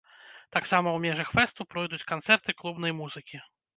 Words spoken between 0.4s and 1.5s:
Таксама у межах